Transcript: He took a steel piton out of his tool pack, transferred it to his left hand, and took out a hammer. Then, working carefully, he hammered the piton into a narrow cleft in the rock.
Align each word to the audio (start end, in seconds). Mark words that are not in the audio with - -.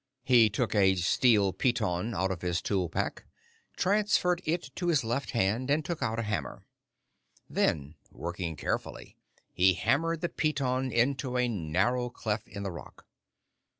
He 0.23 0.49
took 0.49 0.73
a 0.73 0.95
steel 0.95 1.53
piton 1.53 2.15
out 2.15 2.31
of 2.31 2.41
his 2.41 2.59
tool 2.63 2.89
pack, 2.89 3.25
transferred 3.77 4.41
it 4.45 4.71
to 4.77 4.87
his 4.87 5.03
left 5.03 5.29
hand, 5.29 5.69
and 5.69 5.85
took 5.85 6.01
out 6.01 6.17
a 6.17 6.23
hammer. 6.23 6.65
Then, 7.47 7.93
working 8.11 8.55
carefully, 8.55 9.15
he 9.53 9.75
hammered 9.75 10.21
the 10.21 10.29
piton 10.29 10.91
into 10.91 11.37
a 11.37 11.47
narrow 11.47 12.09
cleft 12.09 12.47
in 12.47 12.63
the 12.63 12.71
rock. 12.71 13.05